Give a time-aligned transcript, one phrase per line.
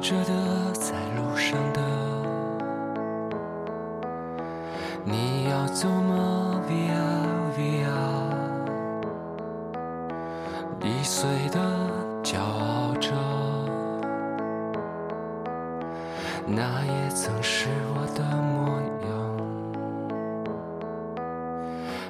[0.00, 0.32] 着的，
[0.72, 1.80] 在路上的，
[5.04, 6.94] 你要走吗？Via
[7.56, 7.90] Via，
[10.80, 11.58] 易碎的
[12.22, 13.10] 骄傲着，
[16.46, 19.10] 那也曾是我的模样，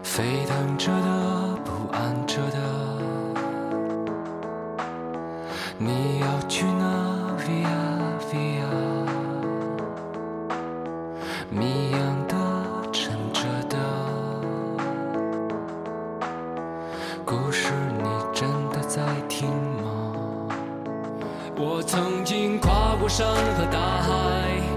[0.02, 2.58] 沸腾着的，不安着的。
[5.78, 6.85] 你要去哪
[22.06, 24.08] 曾经跨过山和大海，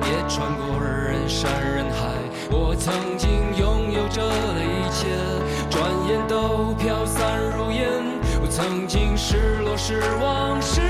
[0.02, 2.10] 也穿过人山人海。
[2.50, 5.06] 我曾经拥有着的一切，
[5.70, 7.86] 转眼都飘散如烟。
[8.42, 10.82] 我曾经失落失望失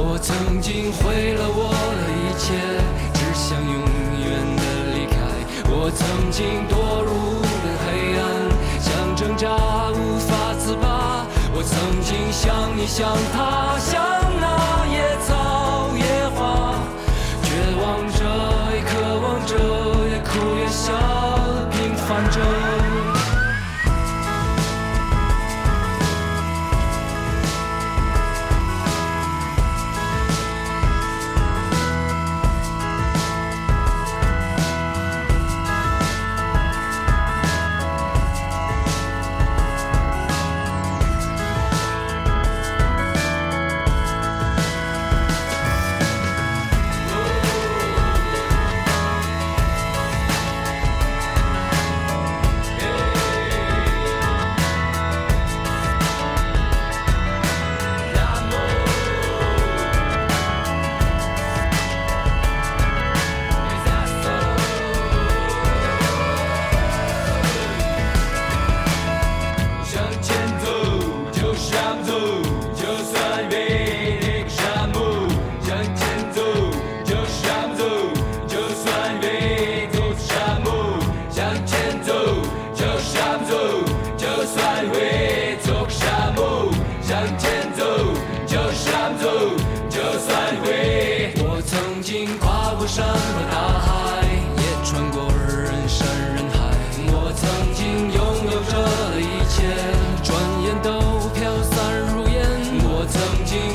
[0.00, 2.54] 我曾经毁了我的一切，
[3.14, 3.82] 只想永
[4.22, 4.62] 远的
[4.94, 5.18] 离开。
[5.68, 8.22] 我曾经堕入无边黑暗，
[8.78, 9.50] 想挣扎
[9.90, 11.26] 无法自拔。
[11.52, 13.98] 我曾经像你像他，像
[14.38, 16.06] 那野草野
[16.38, 16.78] 花，
[17.42, 17.50] 绝
[17.82, 18.22] 望着
[18.70, 19.52] 也渴望着，
[20.06, 20.30] 也哭
[20.60, 20.94] 也笑，
[21.72, 22.77] 平凡着。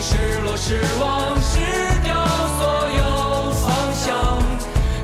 [0.06, 1.62] 失落失望失
[2.04, 2.14] 掉
[2.60, 2.62] 所
[3.00, 4.12] 有方向，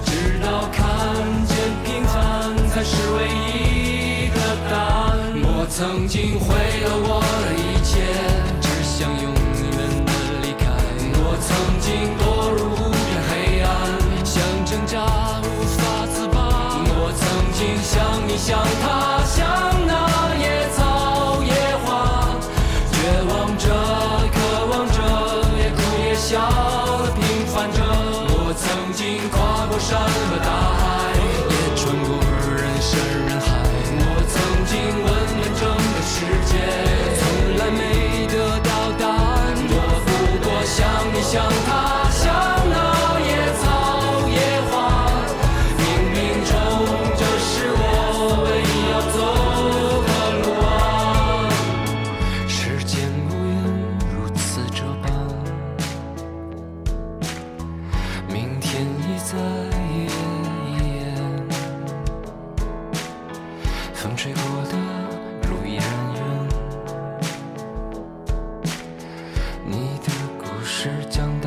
[0.04, 0.84] 直到看
[1.48, 1.56] 见
[1.86, 4.38] 平凡才是唯一的
[4.70, 5.08] 答案。
[5.42, 8.04] 我曾经毁了我的一切，
[8.60, 9.72] 只想永远
[10.06, 10.10] 的
[10.42, 10.68] 离开。
[11.16, 11.50] 我曾
[11.80, 11.88] 经
[12.20, 13.32] 堕入无边黑
[13.64, 13.68] 暗，
[14.26, 15.80] 想挣扎无法
[16.14, 16.38] 自拔。
[16.92, 17.24] 我曾
[17.56, 17.96] 经像
[18.28, 19.40] 你像他，像
[19.88, 21.56] 那野草野
[21.86, 21.88] 花，
[22.92, 22.96] 绝
[23.32, 23.64] 望着，
[26.30, 26.89] 笑。
[64.22, 64.76] 吹过的
[65.48, 66.50] 路依然远
[69.66, 71.39] 你的故事将